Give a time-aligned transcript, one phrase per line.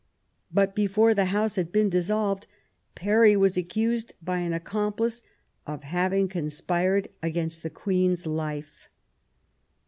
[0.51, 2.47] But before the House had been dissolved,
[2.95, 5.21] Parry was accused by an accom plice
[5.67, 8.89] of having conspired against the Queen's life.